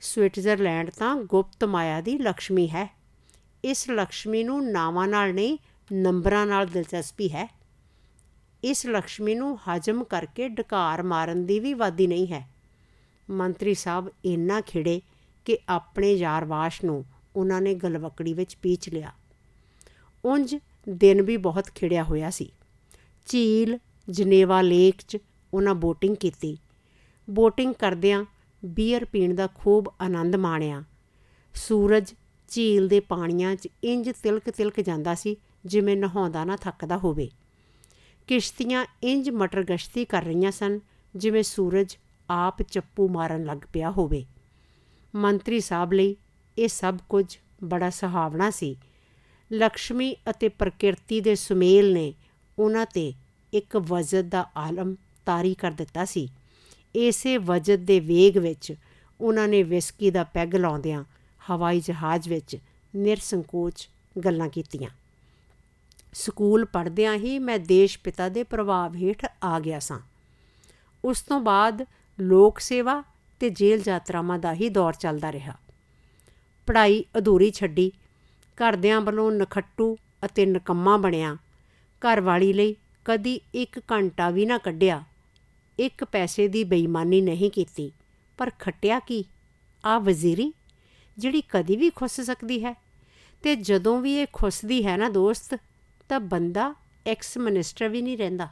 ਸਵਿਟਜ਼ਰਲੈਂਡ 0.00 0.90
ਤਾਂ 0.90 1.16
ਗੁਪਤ 1.16 1.64
ਮਾਇਆ 1.64 2.00
ਦੀ 2.00 2.18
ਲక్ష్ਮੀ 2.18 2.68
ਹੈ। 2.68 2.96
ਇਸ 3.64 3.90
ਲక్ష్ਮੀ 3.90 4.44
ਨੂੰ 4.44 4.72
ਨਾਵਾਂ 4.72 5.08
ਨਾਲ 5.08 5.34
ਨਹੀਂ, 5.34 5.58
ਨੰਬਰਾਂ 5.92 6.46
ਨਾਲ 6.46 6.66
ਦਿਲਚਸਪੀ 6.66 7.28
ਹੈ। 7.28 7.48
ਇਸ 8.64 8.86
ਲక్ష్ਮੀ 8.86 9.34
ਨੂੰ 9.34 9.58
ਹਜਮ 9.58 10.04
ਕਰਕੇ 10.04 10.48
ਡਕਾਰ 10.48 11.02
ਮਾਰਨ 11.02 11.46
ਦੀ 11.46 11.60
ਵੀ 11.60 11.74
ਵਾਦੀ 11.74 12.06
ਨਹੀਂ 12.06 12.26
ਹੈ। 12.26 12.48
ਮੰਤਰੀ 13.30 13.74
ਸਾਹਿਬ 13.74 14.10
ਇੰਨਾ 14.24 14.60
ਖਿੜੇ 14.60 15.00
ਕਿ 15.44 15.58
ਆਪਣੇ 15.68 16.12
ਯਾਰਵਾਸ਼ 16.12 16.84
ਨੂੰ 16.84 17.04
ਉਹਨਾਂ 17.36 17.60
ਨੇ 17.60 17.74
ਗਲਵਕੜੀ 17.74 18.34
ਵਿੱਚ 18.34 18.56
ਪੀਚ 18.56 18.88
ਲਿਆ। 18.88 19.12
ਉੰਜ 20.24 20.56
ਦਿਨ 20.88 21.22
ਵੀ 21.22 21.36
ਬਹੁਤ 21.36 21.66
ਖਿੜਿਆ 21.74 22.04
ਹੋਇਆ 22.04 22.30
ਸੀ। 22.30 22.52
ਝੀਲ, 23.26 23.78
ਜਨੇਵਾ 24.10 24.62
ਲੇਕ 24.62 24.94
'ਚ 25.08 25.16
ਉਹਨਾਂ 25.54 25.74
ਬੋਟਿੰਗ 25.74 26.16
ਕੀਤੀ। 26.16 26.58
ਬੋਟਿੰਗ 27.30 27.74
ਕਰਦਿਆਂ 27.74 28.24
ਬੀਅਰ 28.64 29.04
ਪੀਣ 29.04 29.34
ਦਾ 29.34 29.48
ਖੂਬ 29.54 29.92
ਆਨੰਦ 30.00 30.36
ਮਾਣਿਆ। 30.36 30.84
ਸੂਰਜ 31.54 32.14
ਝੀਲ 32.48 32.88
ਦੇ 32.88 33.00
ਪਾਣੀਆਂ 33.00 33.56
'ਚ 33.56 33.68
ਇੰਜ 33.84 34.10
ਤਿਲਕ 34.22 34.50
ਤਿਲਕ 34.50 34.80
ਜਾਂਦਾ 34.80 35.14
ਸੀ 35.14 35.36
ਜਿਵੇਂ 35.66 35.96
ਨਹਾਉਂਦਾ 35.96 36.44
ਨਾ 36.44 36.56
ਥੱਕਦਾ 36.56 36.98
ਹੋਵੇ। 36.98 37.30
ਕਿਸ਼ਤੀਆਂ 38.26 38.86
ਇੰਜ 39.02 39.30
ਮਟਰ 39.30 39.62
ਗਸ਼ਤੀ 39.62 40.04
ਕਰ 40.04 40.22
ਰਹੀਆਂ 40.22 40.52
ਸਨ 40.52 40.80
ਜਿਵੇਂ 41.16 41.42
ਸੂਰਜ 41.42 41.96
ਆਪ 42.30 42.62
ਚੱਪੂ 42.62 43.08
ਮਾਰਨ 43.08 43.44
ਲੱਗ 43.44 43.58
ਪਿਆ 43.72 43.90
ਹੋਵੇ। 43.90 44.24
ਮੰਤਰੀ 45.14 45.60
ਸਾਹਿਬ 45.60 45.92
ਲਈ 45.92 46.16
ਇਹ 46.58 46.68
ਸਭ 46.68 46.98
ਕੁਝ 47.08 47.38
ਬੜਾ 47.64 47.90
ਸੁਹਾਵਣਾ 47.90 48.50
ਸੀ। 48.50 48.76
ਲక్ష్ਮੀ 49.52 50.16
ਅਤੇ 50.30 50.48
ਪ੍ਰਕਿਰਤੀ 50.48 51.20
ਦੇ 51.20 51.34
ਸੁਮੇਲ 51.34 51.94
ਨੇ 51.94 52.14
ਉਹਨਾਂ 52.58 52.86
ਤੇ 52.86 53.12
ਇੱਕ 53.52 53.76
ਵਜਦ 53.76 54.28
ਦਾ 54.28 54.50
ਆਲਮ 54.56 54.96
ਤਾਰੀ 55.26 55.54
ਕਰ 55.54 55.70
ਦਿੱਤਾ 55.70 56.04
ਸੀ। 56.04 56.28
ਇਸੇ 56.94 57.36
ਵਜਦ 57.36 57.76
ਦੇ 57.76 58.00
ਵੇਗ 58.00 58.38
ਵਿੱਚ 58.38 58.74
ਉਹਨਾਂ 59.20 59.48
ਨੇ 59.48 59.62
ਵਿਸਕੀ 59.62 60.10
ਦਾ 60.10 60.24
ਪੈਗ 60.24 60.54
ਲਾਉਂਦਿਆਂ 60.54 61.04
ਹਵਾਈ 61.50 61.80
ਜਹਾਜ਼ 61.80 62.28
ਵਿੱਚ 62.28 62.56
ਨਿਰਸੰਕੋਚ 62.96 63.88
ਗੱਲਾਂ 64.24 64.48
ਕੀਤੀਆਂ। 64.48 64.90
ਸਕੂਲ 66.12 66.64
ਪੜ੍ਹਦਿਆਂ 66.64 67.14
ਹੀ 67.14 67.38
ਮੈਂ 67.38 67.58
ਦੇਸ਼ 67.58 67.98
ਪਿਤਾ 67.98 68.28
ਦੇ 68.28 68.42
ਪ੍ਰਭਾਵ 68.42 68.94
ਹੇਠ 68.94 69.26
ਆ 69.42 69.60
ਗਿਆ 69.60 69.78
ਸਾਂ। 69.78 70.00
ਉਸ 71.04 71.22
ਤੋਂ 71.22 71.40
ਬਾਅਦ 71.40 71.86
ਲੋਕ 72.20 72.58
ਸੇਵਾ 72.58 73.02
ਤੇ 73.40 73.50
ਜੇਲ੍ਹ 73.50 73.84
ਯਾਤਰਾਵਾਂ 73.88 74.38
ਦਾ 74.38 74.54
ਹੀ 74.54 74.68
ਦੌਰ 74.68 74.92
ਚੱਲਦਾ 74.92 75.32
ਰਿਹਾ। 75.32 75.54
ਪੜ੍ਹਾਈ 76.66 77.04
ਅਧੂਰੀ 77.18 77.50
ਛੱਡੀ। 77.50 77.92
ਘਰਦਿਆਂ 78.56 79.00
ਵੱਲੋਂ 79.00 79.32
ਨਖੱਟੂ 79.32 79.96
ਅਤੇ 80.24 80.46
ਨਕੰਮਾ 80.46 80.96
ਬਣਿਆ। 80.96 81.36
ਘਰ 82.00 82.20
ਵਾਲੀ 82.20 82.52
ਲਈ 82.52 82.76
ਕਦੀ 83.04 83.40
ਇੱਕ 83.54 83.78
ਘੰਟਾ 83.78 84.30
ਵੀ 84.30 84.46
ਨਾ 84.46 84.58
ਕੱਢਿਆ। 84.58 85.04
ਇੱਕ 85.78 86.04
ਪੈਸੇ 86.04 86.48
ਦੀ 86.48 86.64
ਬੇਈਮਾਨੀ 86.64 87.20
ਨਹੀਂ 87.20 87.50
ਕੀਤੀ। 87.50 87.92
ਪਰ 88.38 88.50
ਖੱਟਿਆ 88.58 88.98
ਕੀ? 88.98 89.24
ਆ 89.84 89.98
ਵਜ਼ੀਰੀ, 89.98 90.52
ਜਿਹੜੀ 91.18 91.40
ਕਦੀ 91.40 91.76
ਵੀ 91.76 91.90
ਖੁੱਸ 91.90 92.20
ਸਕਦੀ 92.20 92.64
ਹੈ। 92.64 92.82
ਤੇ 93.42 93.56
ਜਦੋਂ 93.56 94.00
ਵੀ 94.00 94.16
ਇਹ 94.16 94.26
ਖੁੱਸਦੀ 94.32 94.86
ਹੈ 94.86 94.96
ਨਾ 94.96 95.08
ਦੋਸਤ, 95.08 95.58
ਤਾਂ 96.08 96.20
ਬੰਦਾ 96.20 96.74
ਐਕਸ 97.06 97.38
ਮਿਨਿਸਟਰ 97.38 97.88
ਵੀ 97.88 98.02
ਨਹੀਂ 98.02 98.18
ਰਹਿੰਦਾ। 98.18 98.48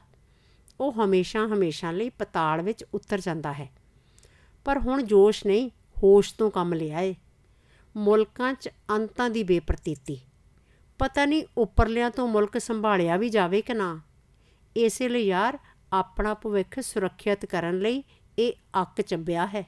ਉਹ 0.80 0.92
ਹਮੇਸ਼ਾ 0.92 1.46
ਹਮੇਸ਼ਾ 1.46 1.90
ਲਈ 1.90 2.10
ਪਤਾਲ 2.10 2.62
ਵਿੱਚ 2.62 2.84
ਉਤਰ 2.94 3.20
ਜਾਂਦਾ 3.20 3.52
ਹੈ। 3.52 3.72
ਪਰ 4.64 4.78
ਹੁਣ 4.78 5.02
ਜੋਸ਼ 5.02 5.46
ਨਹੀਂ, 5.46 5.70
ਹੋਸ਼ 6.02 6.34
ਤੋਂ 6.34 6.50
ਕੰਮ 6.50 6.74
ਲਿਆ 6.74 7.00
ਏ 7.00 7.14
ਮੁਲਕਾਂ 7.96 8.54
'ਚ 8.54 8.68
ਅੰਤਾਂ 8.90 9.30
ਦੀ 9.30 9.42
ਬੇਪ੍ਰਤੀਤੀ। 9.42 10.20
ਪਤਾ 10.98 11.24
ਨਹੀਂ 11.26 11.44
ਉੱਪਰਲਿਆਂ 11.58 12.10
ਤੋਂ 12.10 12.28
ਮੁਲਕ 12.28 12.58
ਸੰਭਾਲਿਆ 12.58 13.16
ਵੀ 13.16 13.28
ਜਾਵੇ 13.28 13.62
ਕਿ 13.62 13.74
ਨਾ। 13.74 14.00
ਇਸੇ 14.76 15.08
ਲਈ 15.08 15.26
ਯਾਰ, 15.26 15.58
ਆਪਣਾ 15.92 16.34
ਭਵਿੱਖ 16.34 16.80
ਸੁਰੱਖਿਅਤ 16.80 17.46
ਕਰਨ 17.46 17.78
ਲਈ 17.78 18.02
ਇਹ 18.38 18.52
ਅੱਕ 18.82 19.00
ਚੱਬਿਆ 19.00 19.46
ਹੈ। 19.46 19.64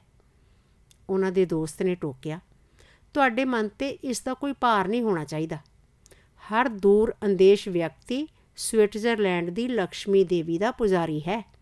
ਉਹਨਾਂ 1.10 1.32
ਦੇ 1.32 1.44
ਦੋਸਤ 1.44 1.82
ਨੇ 1.82 1.94
ਟੋਕਿਆ, 1.94 2.40
ਤੁਹਾਡੇ 3.14 3.44
ਮਨ 3.44 3.68
ਤੇ 3.68 3.88
ਇਸ 3.88 4.22
ਦਾ 4.22 4.34
ਕੋਈ 4.34 4.52
ਭਾਰ 4.52 4.88
ਨਹੀਂ 4.88 5.02
ਹੋਣਾ 5.02 5.24
ਚਾਹੀਦਾ। 5.24 5.56
ਹਰ 6.40 6.68
ਦੂਰ 6.68 7.14
ਅੰਦੇਸ਼ 7.24 7.68
ਵਿਅਕਤੀ 7.68 8.28
ਸਵਿਟਜ਼ਰਲੈਂਡ 8.56 9.50
ਦੀ 9.50 9.68
ਲక్ష్ਮੀ 9.68 10.24
ਦੇਵੀ 10.24 10.58
ਦਾ 10.58 10.70
ਪੁਜਾਰੀ 10.70 11.20
ਹੈ। 11.20 11.52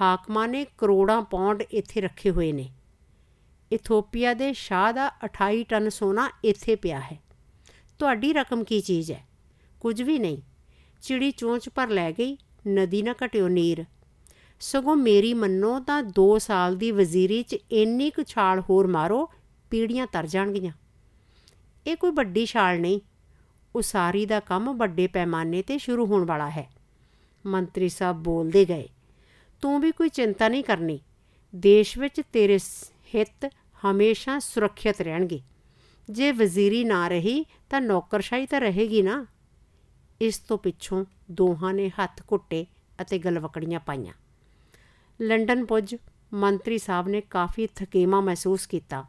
ਹਾਕਮਾਂ 0.00 0.48
ਨੇ 0.48 0.66
ਕਰੋੜਾਂ 0.78 1.22
ਪੌਂਡ 1.22 1.62
ਇੱਥੇ 1.62 2.00
ਰੱਖੇ 2.00 2.30
ਹੋਏ 2.30 2.52
ਨੇ। 2.52 2.70
ਇਥੋਪੀਆ 3.72 4.34
ਦੇ 4.34 4.52
ਸ਼ਾਹ 4.52 4.92
ਦਾ 4.92 5.10
28 5.24 5.62
ਟਨ 5.62 5.88
ਸੋਨਾ 5.88 6.28
ਇੱਥੇ 6.44 6.76
ਪਿਆ 6.76 7.00
ਹੈ। 7.00 7.18
ਤੁਹਾਡੀ 7.98 8.32
ਰਕਮ 8.32 8.64
ਕੀ 8.64 8.80
ਚੀਜ਼ 8.80 9.12
ਹੈ? 9.12 9.24
ਕੁਝ 9.80 10.02
ਵੀ 10.02 10.18
ਨਹੀਂ। 10.18 10.42
ਚਿੜੀ 11.02 11.30
ਚੋਂਚ 11.30 11.68
ਪਰ 11.68 11.88
ਲੈ 11.88 12.12
ਗਈ, 12.12 12.36
ਨਦੀ 12.68 13.02
ਨਾ 13.02 13.14
ਘਟਿਓ 13.24 13.48
ਨੀਰ। 13.48 13.84
ਸਗੋਂ 14.60 14.96
ਮੇਰੀ 14.96 15.34
ਮੰਨੋ 15.34 15.80
ਤਾਂ 15.80 16.02
2 16.02 16.38
ਸਾਲ 16.38 16.76
ਦੀ 16.76 16.90
ਵਜ਼ੀਰੀ 16.90 17.42
'ਚ 17.42 17.56
ਇੰਨੀ 17.70 18.10
ਕੁ 18.10 18.22
ਛਾਲ 18.22 18.60
ਹੋਰ 18.60 18.86
ਮਾਰੋ, 18.86 19.30
ਪੀੜੀਆਂ 19.70 20.06
ਤਰ 20.06 20.26
ਜਾਣਗੀਆਂ। 20.26 20.72
ਇਹ 21.86 21.96
ਕੋਈ 21.96 22.10
ਵੱਡੀ 22.10 22.46
ਛਾਲ 22.46 22.80
ਨਹੀਂ। 22.80 23.00
ਉਸਾਰੀ 23.74 24.26
ਦਾ 24.26 24.40
ਕੰਮ 24.40 24.72
ਵੱਡੇ 24.76 25.06
ਪੈਮਾਨੇ 25.06 25.62
ਤੇ 25.62 25.78
ਸ਼ੁਰੂ 25.78 26.06
ਹੋਣ 26.06 26.24
ਵਾਲਾ 26.24 26.50
ਹੈ। 26.50 26.68
ਮੰਤਰੀ 27.44 27.88
ਸਾਹਿਬ 27.88 28.16
ਬੋਲਦੇ 28.16 28.64
ਗਏ, 28.64 28.88
ਤੂੰ 29.62 29.80
ਵੀ 29.80 29.90
ਕੋਈ 29.92 30.08
ਚਿੰਤਾ 30.08 30.48
ਨਹੀਂ 30.48 30.64
ਕਰਨੀ। 30.64 31.00
ਦੇਸ਼ 31.54 31.98
ਵਿੱਚ 31.98 32.20
ਤੇਰੇ 32.32 32.58
ਹਿੱਤ 33.14 33.50
ਹਮੇਸ਼ਾ 33.84 34.38
ਸੁਰੱਖਿਅਤ 34.38 35.00
ਰਹਿਣਗੇ। 35.00 35.40
ਜੇ 36.10 36.32
ਵਜ਼ੀਰੀ 36.32 36.84
ਨਾ 36.84 37.08
ਰਹੀ, 37.08 37.46
ਤਾਂ 37.70 37.80
ਨੌਕਰਸ਼ਾਹੀ 37.80 38.46
ਤਾਂ 38.46 38.60
ਰਹੇਗੀ 38.60 39.02
ਨਾ। 39.02 39.26
ਇਸ 40.20 40.38
ਤੋਂ 40.38 40.58
ਪਿੱਛੋਂ 40.58 41.04
ਦੋਹਾਂ 41.30 41.74
ਨੇ 41.74 41.88
ਹੱਥ 41.88 42.22
ਘੁੱਟੇ 42.32 42.66
ਅਤੇ 43.00 43.18
ਗਲਵਕੜੀਆਂ 43.18 43.80
ਪਾਈਆਂ। 43.80 44.12
ਲੰਡਨ 45.20 45.64
ਪੁੱਜ 45.64 45.96
ਮੰਤਰੀ 46.34 46.78
ਸਾਹਿਬ 46.78 47.08
ਨੇ 47.08 47.20
ਕਾਫੀ 47.20 47.66
ਥਕੇਮਾ 47.66 48.20
ਮਹਿਸੂਸ 48.20 48.66
ਕੀਤਾ। 48.66 49.04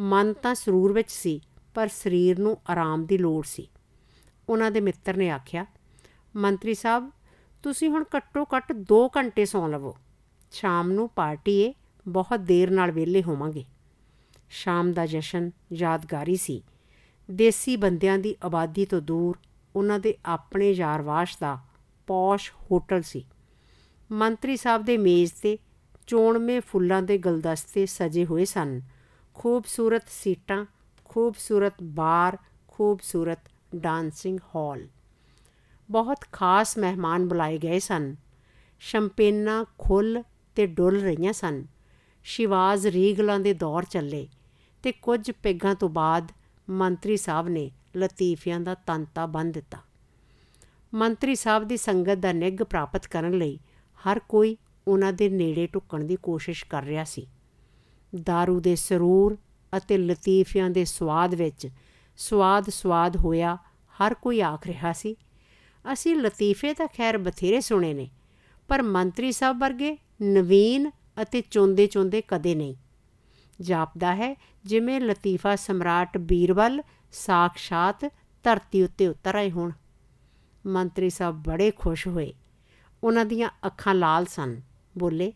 ਮਨ 0.00 0.32
ਤਾਂ 0.32 0.54
ਸਰੂਰ 0.54 0.92
ਵਿੱਚ 0.92 1.10
ਸੀ, 1.10 1.40
ਪਰ 1.74 1.88
ਸਰੀਰ 1.88 2.38
ਨੂੰ 2.38 2.56
ਆਰਾਮ 2.70 3.06
ਦੀ 3.06 3.18
ਲੋੜ 3.18 3.44
ਸੀ। 3.44 3.68
ਉਹਨਾਂ 4.48 4.70
ਦੇ 4.70 4.80
ਮਿੱਤਰ 4.80 5.16
ਨੇ 5.16 5.30
ਆਖਿਆ, 5.30 5.66
ਮੰਤਰੀ 6.36 6.74
ਸਾਹਿਬ, 6.74 7.10
ਤੁਸੀਂ 7.62 7.90
ਹੁਣ 7.90 8.04
ਘੱਟੋ 8.16 8.46
ਘੱਟ 8.56 8.72
2 8.72 9.08
ਘੰਟੇ 9.16 9.44
ਸੌਂ 9.44 9.68
ਲਵੋ। 9.68 9.96
ਸ਼ਾਮ 10.52 10.92
ਨੂੰ 10.92 11.08
ਪਾਰਟੀ 11.08 11.58
ਏ 11.58 11.74
ਬਹੁਤ 12.08 12.40
ਦੇਰ 12.40 12.70
ਨਾਲ 12.70 12.90
ਵਿਹਲੇ 12.90 13.22
ਹੋਵਾਂਗੇ। 13.22 13.64
ਸ਼ਾਮ 14.50 14.92
ਦਾ 14.92 15.06
ਜਸ਼ਨ 15.06 15.50
ਯਾਦਗਾਰੀ 15.72 16.36
ਸੀ। 16.36 16.64
ਦੇਸੀ 17.30 17.76
ਬੰਦਿਆਂ 17.76 18.18
ਦੀ 18.18 18.36
ਆਬਾਦੀ 18.44 18.84
ਤੋਂ 18.84 19.00
ਦੂਰ 19.00 19.38
ਉਹਨਾਂ 19.76 19.98
ਦੇ 19.98 20.18
ਆਪਣੇ 20.26 20.70
ਯਾਰਵਾਸ਼ 20.70 21.36
ਦਾ 21.40 21.58
ਪੌਸ਼ 22.06 22.52
ਹੋਟਲ 22.70 23.02
ਸੀ। 23.02 23.24
ਮੰਤਰੀ 24.12 24.56
ਸਾਹਿਬ 24.56 24.84
ਦੇ 24.84 24.98
ਮੇਜ਼ 24.98 25.32
ਤੇ 25.42 25.58
ਚੋਣਵੇਂ 26.06 26.60
ਫੁੱਲਾਂ 26.60 27.02
ਦੇ 27.02 27.18
ਗਲਦਸਤੇ 27.18 27.86
ਸਜੇ 27.86 28.24
ਹੋਏ 28.24 28.44
ਸਨ। 28.44 28.80
ਖੂਬਸੂਰਤ 29.34 30.02
ਸੀਟਾਂ, 30.08 30.66
ਖੂਬਸੂਰਤ 31.04 31.74
ਬਾਰ, 31.82 32.38
ਖੂਬਸੂਰਤ 32.68 33.38
ਡਾਂਸਿੰਗ 33.76 34.38
ਹਾਲ। 34.54 34.88
ਬਹੁਤ 35.90 36.24
ਖਾਸ 36.32 36.78
ਮਹਿਮਾਨ 36.78 37.28
ਬੁਲਾਏ 37.28 37.58
ਗਏ 37.58 37.78
ਸਨ। 37.78 38.16
ਸ਼ੰਪੇਨਾ 38.80 39.64
ਖੁੱਲ 39.78 40.22
ਤੇ 40.54 40.66
ਡੁੱਲ 40.66 41.00
ਰਹੀਆਂ 41.00 41.32
ਸਨ। 41.32 41.66
ਸ਼ਿਵਾਜ਼ 42.24 42.86
ਰੀਗਲਾਂ 42.86 43.38
ਦੇ 43.40 43.52
ਦੌਰ 43.54 43.84
ਚੱਲੇ 43.84 44.26
ਤੇ 44.82 44.92
ਕੁਝ 44.92 45.30
ਪੈਗਾਂ 45.30 45.74
ਤੋਂ 45.74 45.88
ਬਾਅਦ 45.88 46.32
ਮੰਤਰੀ 46.68 47.16
ਸਾਹਿਬ 47.16 47.48
ਨੇ 47.48 47.70
ਲਤੀਫਿਆਂ 47.96 48.60
ਦਾ 48.60 48.74
ਤੰਤਾ 48.86 49.26
ਬੰਨ 49.26 49.50
ਦਿੱਤਾ। 49.52 49.78
ਮੰਤਰੀ 50.92 51.34
ਸਾਹਿਬ 51.34 51.64
ਦੀ 51.64 51.76
ਸੰਗਤ 51.76 52.18
ਦਾ 52.18 52.32
ਨਿੱਘ 52.32 52.62
ਪ੍ਰਾਪਤ 52.64 53.06
ਕਰਨ 53.06 53.38
ਲਈ 53.38 53.58
ਹਰ 53.98 54.18
ਕੋਈ 54.18 54.56
ਉਹਨਾਂ 54.88 55.12
ਦੇ 55.12 55.28
ਨੇੜੇ 55.28 55.66
ਟੁੱਕਣ 55.66 56.04
ਦੀ 56.04 56.16
ਕੋਸ਼ਿਸ਼ 56.16 56.64
ਕਰ 56.64 56.84
ਰਿਹਾ 56.84 57.04
ਸੀ। 57.04 57.26
दारू 58.12 58.60
ਦੇ 58.60 58.76
ਸਰੂਰ 58.76 59.36
ਅਤੇ 59.72 59.98
ਲਤੀਫਿਆਂ 59.98 60.70
ਦੇ 60.70 60.84
ਸਵਾਦ 60.84 61.34
ਵਿੱਚ 61.34 61.68
ਸਵਾਦ 62.18 62.68
ਸਵਾਦ 62.70 63.16
ਹੋਇਆ 63.16 63.56
ਹਰ 63.94 64.14
ਕੋਈ 64.14 64.40
ਆਖ 64.40 64.66
ਰਿਹਾ 64.66 64.92
ਸੀ। 64.92 65.16
ਅਸੀਂ 65.84 66.14
ਲਤੀਫੇ 66.16 66.72
ਤਾਂ 66.74 66.86
ਖੈਰ 66.86 67.18
ਬਥੇਰੇ 67.18 67.60
ਸੁਣੇ 67.60 67.92
ਨੇ, 67.94 68.08
ਪਰ 68.68 68.82
ਮੰਤਰੀ 68.82 69.32
ਸਾਹਿਬ 69.32 69.58
ਵਰਗੇ 69.58 69.96
ਨਵੀਨ 70.22 70.90
ਅਤੇ 71.22 71.42
ਚੋਂਦੇ 71.50 71.86
ਚੋਂਦੇ 71.86 72.22
ਕਦੇ 72.28 72.54
ਨਹੀਂ। 72.54 72.74
ਜਾਪਦਾ 73.60 74.14
ਹੈ, 74.14 74.36
ਜਿਵੇਂ 74.64 75.00
ਲਤੀਫਾ 75.00 75.56
ਸਮਰਾਟ 75.56 76.18
ਬੀਰਬਲ 76.18 76.82
ਸਾਖਸ਼ਾਤ 77.12 78.12
ਧਰਤੀ 78.42 78.82
ਉੱਤੇ 78.82 79.08
ਉਤਰ 79.08 79.34
ਆਏ 79.34 79.50
ਹੋਣ। 79.50 79.70
ਮੰਤਰੀ 80.66 81.10
ਸਾਹਿਬ 81.10 81.42
ਬੜੇ 81.42 81.70
ਖੁਸ਼ 81.70 82.08
ਹੋਏ। 82.08 82.34
ਉਹਨਾਂ 83.04 83.24
ਦੀਆਂ 83.24 83.50
ਅੱਖਾਂ 83.66 83.94
ਲਾਲ 83.94 84.26
ਸਨ। 84.26 84.60
ਬੋਲੇ, 84.98 85.32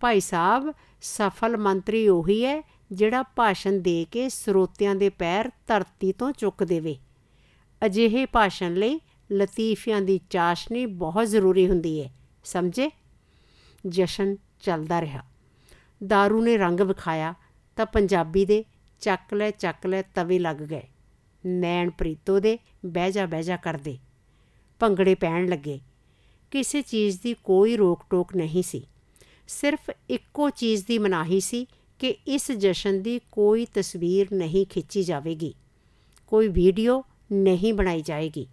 ਭਾਈ 0.00 0.20
ਸਾਹਿਬ, 0.20 0.74
ਸਫਲ 1.02 1.56
ਮੰਤਰੀ 1.56 2.08
ਉਹੀ 2.08 2.44
ਹੈ 2.44 2.62
ਜਿਹੜਾ 2.92 3.22
ਭਾਸ਼ਣ 3.22 3.72
ਦੇ 3.72 4.06
ਕੇ 4.10 4.28
ਸਰੋਤਿਆਂ 4.28 4.94
ਦੇ 4.94 5.08
ਪੈਰ 5.08 5.50
ਧਰਤੀ 5.66 6.12
ਤੋਂ 6.12 6.32
ਚੁੱਕ 6.32 6.64
ਦੇਵੇ। 6.64 6.96
ਅਜਿਹੇ 7.86 8.26
ਭਾਸ਼ਣ 8.26 8.74
ਲਈ 8.74 9.00
ਲਤੀਫਿਆਂ 9.32 10.00
ਦੀ 10.00 10.20
ਚਾਸ਼ਨੀ 10.30 10.86
ਬਹੁਤ 10.86 11.26
ਜ਼ਰੂਰੀ 11.26 11.68
ਹੁੰਦੀ 11.68 12.02
ਹੈ, 12.02 12.14
ਸਮਝੇ? 12.44 12.90
ਜਸ਼ਨ 13.86 14.36
ਚੱਲਦਾ 14.62 15.00
ਰਿਹਾ। 15.00 15.22
दारू 16.04 16.42
ਨੇ 16.42 16.56
ਰੰਗ 16.56 16.80
ਵਿਖਾਇਆ 16.80 17.34
ਤਾਂ 17.76 17.86
ਪੰਜਾਬੀ 17.86 18.44
ਦੇ 18.44 18.64
ਚੱਕ 19.00 19.34
ਲੈ 19.34 19.50
ਚੱਕ 19.50 19.86
ਲੈ 19.86 20.02
ਤਵੇ 20.02 20.38
ਲੱਗ 20.38 20.56
ਗਏ। 20.56 20.82
ਨੈਣ 21.46 21.90
ਪ੍ਰੀਤੋ 21.90 22.40
ਦੇ 22.40 22.58
ਬਹਿ 22.86 23.12
ਜਾ 23.12 23.26
ਬਹਿ 23.26 23.42
ਜਾ 23.42 23.56
ਕਰਦੇ। 23.56 23.98
ਭੰਗੜੇ 24.78 25.14
ਪੈਣ 25.14 25.48
ਲੱਗੇ। 25.48 25.80
ਕਿਸੇ 26.50 26.82
ਚੀਜ਼ 26.82 27.18
ਦੀ 27.22 27.34
ਕੋਈ 27.44 27.76
ਰੋਕ 27.76 28.04
ਟੋਕ 28.10 28.36
ਨਹੀਂ 28.36 28.62
ਸੀ। 28.62 28.86
ਸਿਰਫ 29.48 29.90
ਇੱਕੋ 30.10 30.50
ਚੀਜ਼ 30.50 30.86
ਦੀ 30.86 30.98
ਮਨਾਹੀ 30.98 31.40
ਸੀ 31.40 31.66
ਕਿ 31.98 32.08
ਇਸ 32.08 32.52
ਜਸ਼ਨ 32.52 33.02
ਦੀ 33.02 33.20
ਕੋਈ 33.32 33.66
ਤਸਵੀਰ 33.74 34.26
ਨਹੀਂ 34.32 34.66
ਖਿੱਚੀ 34.66 35.02
ਜਾਵੇਗੀ। 35.02 35.54
ਕੋਈ 36.26 36.48
ਵੀਡੀਓ 36.48 37.04
ਨਹੀਂ 37.32 37.74
ਬਣਾਈ 37.74 38.02
ਜਾਏਗੀ। 38.02 38.46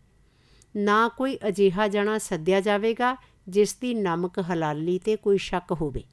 ਨਾ 0.77 1.07
ਕੋਈ 1.07 1.37
ਅਜੀਹਾ 1.47 1.87
ਜਣਾ 1.87 2.17
ਸੱਦਿਆ 2.17 2.61
ਜਾਵੇਗਾ 2.61 3.17
ਜਿਸ 3.49 3.75
ਦੀ 3.75 3.93
ਨਮਕ 3.93 4.39
ਹਲਾਲੀ 4.39 4.99
ਤੇ 4.99 5.15
ਕੋਈ 5.15 5.37
ਸ਼ੱਕ 5.37 5.71
ਹੋਵੇ। 5.71 6.03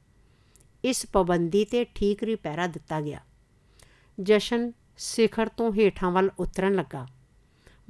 ਇਸ 0.85 1.07
ਪਾਬੰਦੀ 1.07 1.65
ਤੇ 1.65 1.85
ਠੀਕ 1.85 2.23
ਰੀ 2.23 2.35
ਪਹਿਰਾ 2.35 2.67
ਦਿੱਤਾ 2.67 3.01
ਗਿਆ। 3.01 3.21
ਜਸ਼ਨ 4.21 4.73
ਸਿਖਰ 4.99 5.49
ਤੋਂ 5.49 5.73
ਹੇਠਾਂ 5.73 6.11
ਵੱਲ 6.11 6.31
ਉਤਰਨ 6.39 6.75
ਲੱਗਾ। 6.75 7.07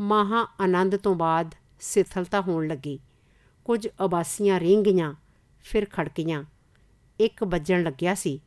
ਮਹਾ 0.00 0.46
ਆਨੰਦ 0.60 0.96
ਤੋਂ 0.96 1.14
ਬਾਅਦ 1.14 1.54
ਸਿਥਲਤਾ 1.80 2.40
ਹੋਣ 2.40 2.68
ਲੱਗੀ। 2.68 2.98
ਕੁਝ 3.64 3.88
ਆਬਾਸੀਆਂ 4.00 4.60
ਰਿੰਗ 4.60 4.84
ਗਈਆਂ, 4.84 5.14
ਫਿਰ 5.60 5.86
ਖੜਕੀਆਂ। 5.92 6.44
ਇੱਕ 7.20 7.44
ਵੱਜਣ 7.44 7.82
ਲੱਗਿਆ 7.82 8.14
ਸੀ, 8.14 8.40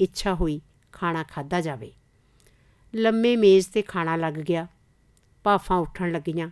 ਇੱਛਾ 0.00 0.34
ਹੋਈ 0.34 0.60
ਖਾਣਾ 0.92 1.22
ਖਾਦਾ 1.22 1.60
ਜਾਵੇ। 1.60 1.92
ਲੰਮੇ 2.94 3.36
ਮੇਜ਼ 3.36 3.68
ਤੇ 3.68 3.82
ਖਾਣਾ 3.82 4.16
ਲੱਗ 4.16 4.34
ਗਿਆ। 4.34 4.66
ਭਾਫਾਂ 5.44 5.76
ਉੱਠਣ 5.76 6.12
ਲੱਗੀਆਂ। 6.12 6.50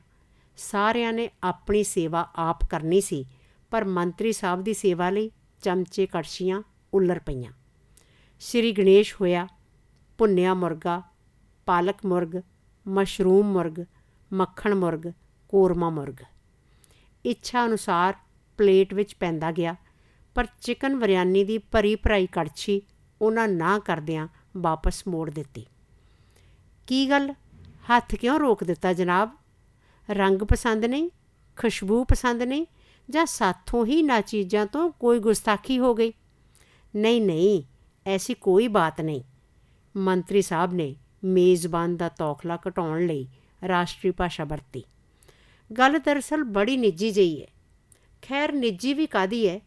ਸਾਰਿਆਂ 0.56 1.12
ਨੇ 1.12 1.30
ਆਪਣੀ 1.42 1.84
ਸੇਵਾ 1.84 2.30
ਆਪ 2.34 2.64
ਕਰਨੀ 2.70 3.00
ਸੀ। 3.00 3.24
ਪਰ 3.74 3.84
ਮੰਤਰੀ 3.84 4.32
ਸਾਹਿਬ 4.32 4.62
ਦੀ 4.62 4.74
ਸੇਵਾ 4.74 5.10
ਲਈ 5.10 5.30
ਚਮਚੇ 5.62 6.06
ਕੜਛੀਆਂ 6.06 6.62
ਉੱਲਰ 6.94 7.18
ਪਈਆਂ। 7.18 7.52
ਸ੍ਰੀ 8.40 8.72
ਗਣੇਸ਼ 8.72 9.14
ਹੋਇਆ, 9.20 9.48
ਭੁੰਨਿਆ 10.18 10.54
ਮੁਰਗਾ, 10.54 11.02
ਪਾਲਕ 11.66 12.06
ਮੁਰਗ, 12.06 12.42
ਮਸ਼ਰੂਮ 12.88 13.52
ਮੁਰਗ, 13.52 13.84
ਮੱਖਣ 14.32 14.74
ਮੁਰਗ, 14.74 15.12
ਕੋਰਮਾ 15.48 15.90
ਮੁਰਗ। 15.90 16.14
ਇੱਛਾ 17.24 17.66
ਅਨੁਸਾਰ 17.66 18.14
ਪਲੇਟ 18.56 18.94
ਵਿੱਚ 18.94 19.14
ਪੈਂਦਾ 19.14 19.52
ਗਿਆ, 19.52 19.76
ਪਰ 20.34 20.46
ਚਿਕਨ 20.60 20.96
ਵਰਿਆਨੀ 20.96 21.44
ਦੀ 21.44 21.58
ਭਰੀ 21.58 21.96
ਭਰਾਈ 21.96 22.26
ਕੜਛੀ 22.26 22.82
ਉਹਨਾਂ 23.22 23.48
ਨਾ 23.48 23.78
ਕਰਦਿਆਂ 23.78 24.28
ਵਾਪਸ 24.56 25.08
ਮੋੜ 25.08 25.30
ਦਿੱਤੀ। 25.30 25.66
ਕੀ 26.86 27.10
ਗੱਲ? 27.10 27.32
ਹੱਥ 27.90 28.14
ਕਿਉਂ 28.14 28.38
ਰੋਕ 28.38 28.64
ਦਿੱਤਾ 28.64 28.92
ਜਨਾਬ? 28.92 29.38
ਰੰਗ 30.10 30.38
ਪਸੰਦ 30.38 30.84
ਨਹੀਂ? 30.84 31.10
ਖੁਸ਼ਬੂ 31.56 32.04
ਪਸੰਦ 32.04 32.42
ਨਹੀਂ? 32.42 32.66
ਜਾਂ 33.11 33.26
ਸਾਥੋਂ 33.26 33.87
ਹੀ 33.87 34.02
ਨਾ 34.02 34.20
ਚੀਜ਼ਾਂ 34.20 34.66
ਤੋਂ 34.66 34.90
ਕੋਈ 34.90 35.18
ਗੁਸਤਾਖੀ 35.18 35.78
ਹੋ 35.78 35.94
ਗਈ। 35.94 36.12
ਨਹੀਂ 36.96 37.23
ਨਹੀਂ, 37.23 37.62
ਐਸੀ 38.06 38.34
ਕੋਈ 38.34 38.68
ਬਾਤ 38.68 39.00
ਨਹੀਂ। 39.00 39.23
ਮੰਤਰੀ 39.96 40.42
ਸਾਹਿਬ 40.42 40.75
ਨੇ 40.75 40.96
ਮੇਜ਼ਬਾਨ 41.25 41.96
ਦਾ 41.96 42.08
ਤੌਖਲਾ 42.08 42.58
ਘਟਾਉਣ 42.68 43.06
ਲਈ 43.06 43.28
ਰਾਸ਼ਟਰੀ 43.68 44.11
ਭਾਸ਼ਾ 44.11 44.44
ਵਰਤੀ। 44.44 44.82
ਗੱਲ 45.78 45.99
ਦਰਸਲ 45.99 46.44
ਬੜੀ 46.44 46.76
ਨਿੱਜੀ 46.76 47.11
ਜਈ 47.11 47.42
ਹੈ। 47.42 47.46
ਖੈਰ, 48.23 48.52
ਨਿੱਜੀ 48.52 48.94
ਵੀ 48.94 49.06
ਕਾਦੀ 49.06 49.49
ਹੈ? 49.49 49.61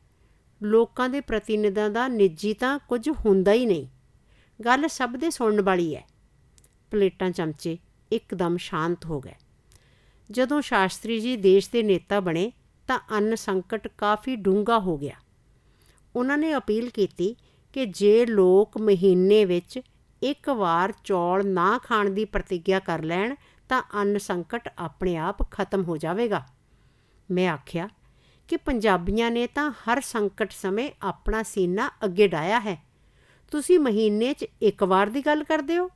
ਲੋਕਾਂ 0.64 1.10
ਦੇ 1.10 1.22
ਪ੍ਰਤੀਨਿਧਾਂ 1.22 1.90
ਦਾ 1.90 2.08
ਨਿੱਜੀ 2.08 2.54
ਤਾਂ 2.54 2.80
ਕੁਝ 2.80 3.10
ਹੁੰਦਾ 3.10 3.52
ਹੀ 3.52 3.66
ਨਹੀਂ। 3.66 3.88
ਗੱਲ 4.66 4.88
ਸਭ 4.88 5.16
ਦੇ 5.16 5.30
ਸੁਣਨ 5.30 5.62
ਵਾਲੀ 5.62 5.96
ਹੈ। 5.96 6.08
ਪਲੇਟਾਂ 6.92 7.32
ਚਮਚੇ 7.32 7.78
ਇੱਕਦਮ 8.12 8.58
ਸ਼ਾਂਤ 8.58 9.06
ਹੋ 9.06 9.20
ਗਏ। 9.20 9.34
ਜਦੋਂ 10.32 10.62
ਸ਼ਾਸਤਰੀ 10.62 11.20
ਜੀ 11.20 11.38
ਦੇਸ਼ 11.38 11.70
ਦੇ 11.72 11.84
ਨੇਤਾ 11.84 12.20
ਬਣੇ 12.20 12.52
ਤਾਂ 12.88 13.00
ਅੰਨ 13.12 13.36
ਸੰਕਟ 13.36 13.88
ਕਾਫੀ 13.88 14.36
ਡੂੰਘਾ 14.36 14.80
ਹੋ 14.80 14.98
ਗਿਆ। 14.98 15.16
ਉਹਨਾਂ 16.16 16.38
ਨੇ 16.38 16.58
ਅਪੀਲ 16.58 16.90
ਕੀਤੀ 16.90 17.36
ਕਿ 17.74 17.86
ਜੇ 17.86 18.26
ਲੋਕ 18.26 18.78
ਮਹੀਨੇ 18.78 19.46
ਵਿੱਚ 19.46 19.80
ਇੱਕ 20.24 20.50
ਵਾਰ 20.50 20.94
ਚੌਲ 21.04 21.48
ਨਾ 21.48 21.78
ਖਾਣ 21.78 22.10
ਦੀ 22.10 22.26
ਪ੍ਰਤੀਗਿਆ 22.26 22.80
ਕਰ 22.80 23.04
ਲੈਣ, 23.04 23.36
ਤਾਂ 23.70 23.84
ਅੰਨ 23.96 24.18
ਸੰਕਟ 24.18 24.74
ਆਪਣੇ 24.78 25.18
ਆਪ 25.18 25.52
ਖਤਮ 25.52 25.84
ਹੋ 25.84 25.98
ਜਾਵੇਗਾ। 25.98 26.46
ਮੈਂ 27.32 27.50
ਆਖਿਆ 27.50 27.90
ਕਿ 28.48 28.58
ਪੰਜਾਬੀਆਂ 28.58 29.32
ਨੇ 29.32 29.48
ਤਾਂ 29.48 29.72
ਹਰ 29.72 30.02
ਸੰਕਟ 30.02 30.52
ਸਮੇਂ 30.52 30.92
ਆਪਣਾ 31.02 31.44
ਸੀਨਾ 31.44 31.92
ਅੱਗੇ 32.06 32.28
ਡਾਇਆ 32.28 32.60
ਹੈ। 32.60 32.84
ਤੁਸੀਂ 33.52 33.80
ਮਹੀਨੇ 33.80 34.34
'ਚ 34.34 34.46
ਇੱਕ 34.62 34.84
ਵਾਰ 34.84 35.08
ਦੀ 35.08 35.22
ਗੱਲ 35.22 35.44
ਕਰਦੇ 35.44 35.78
ਹੋ? 35.78 35.90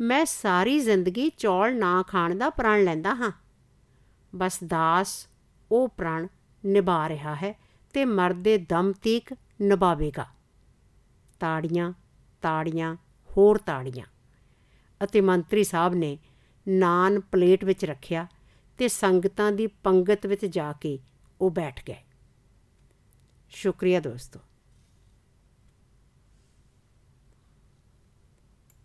ਮੈਂ 0.00 0.24
ਸਾਰੀ 0.24 0.80
ਜ਼ਿੰਦਗੀ 0.80 1.30
ਚੌਲ 1.38 1.78
ਨਾ 1.78 2.02
ਖਾਣ 2.02 2.34
ਦਾ 2.34 2.50
ਪ੍ਰਣ 2.50 2.84
ਲੈਂਦਾ 2.84 3.14
ਹਾਂ। 3.14 3.32
ਬਸ 4.34 4.58
ਦਾਸ 4.66 5.28
ਉਹ 5.72 5.88
ਪ੍ਰਣ 5.88 6.26
ਨਿਭਾ 6.66 7.08
ਰਿਹਾ 7.08 7.34
ਹੈ 7.34 7.60
ਤੇ 7.92 8.04
ਮਰਦੇ 8.04 8.58
ਦਮ 8.58 8.92
ਤੀਕ 8.92 9.34
ਨਿਭਾਵੇਗਾ। 9.60 10.26
ਤਾੜੀਆਂ 11.40 11.92
ਤਾੜੀਆਂ, 12.42 12.96
ਹੋਰ 13.36 13.58
ਤਾੜੀਆਂ। 13.58 14.06
ਅਤੇ 15.04 15.20
ਮੰਤਰੀ 15.20 15.64
ਸਾਹਿਬ 15.64 15.94
ਨੇ 15.94 16.18
ਨਾਨ 16.68 17.20
ਪਲੇਟ 17.20 17.64
ਵਿੱਚ 17.64 17.84
ਰੱਖਿਆ 17.84 18.26
ਤੇ 18.78 18.88
ਸੰਗਤਾਂ 18.88 19.52
ਦੀ 19.52 19.66
ਪੰਗਤ 19.66 20.26
ਵਿੱਚ 20.26 20.46
ਜਾ 20.46 20.72
ਕੇ 20.72 20.98
ਉਹ 21.40 21.50
ਬੈਠ 21.50 21.84
ਗਏ। 21.88 21.96
ਸ਼ੁਕਰੀਆ 23.48 24.00
ਦੋਸਤੋ। 24.00 24.40